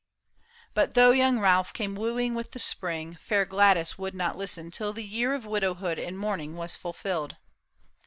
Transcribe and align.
But 0.73 0.95
though 0.95 1.11
young 1.11 1.37
Ralph 1.39 1.73
came 1.73 1.93
wooing 1.93 2.33
with 2.33 2.53
the 2.53 2.57
spring, 2.57 3.13
Fair 3.21 3.45
Gladys 3.45 3.99
would 3.99 4.15
not 4.15 4.35
listen 4.35 4.71
till 4.71 4.93
the 4.93 5.03
year 5.03 5.35
Of 5.35 5.45
widowhood 5.45 5.99
and 5.99 6.17
mourning 6.17 6.55
was 6.55 6.73
fulfilled. 6.73 7.35